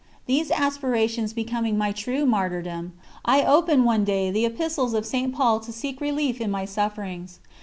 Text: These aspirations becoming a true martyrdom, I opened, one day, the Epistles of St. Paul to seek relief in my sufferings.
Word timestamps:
These 0.25 0.49
aspirations 0.49 1.31
becoming 1.31 1.79
a 1.79 1.93
true 1.93 2.25
martyrdom, 2.25 2.93
I 3.23 3.43
opened, 3.43 3.85
one 3.85 4.03
day, 4.03 4.31
the 4.31 4.45
Epistles 4.47 4.95
of 4.95 5.05
St. 5.05 5.31
Paul 5.31 5.59
to 5.59 5.71
seek 5.71 6.01
relief 6.01 6.41
in 6.41 6.49
my 6.49 6.65
sufferings. 6.65 7.37